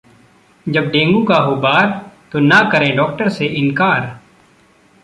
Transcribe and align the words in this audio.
जब 0.69 0.89
डेंगू 0.89 1.23
का 1.23 1.35
हो 1.35 1.55
वार, 1.55 1.87
तो 2.31 2.39
न 2.39 2.69
करें 2.71 2.95
डॉक्टर 2.95 3.29
से 3.29 3.45
इनकार 3.45 4.19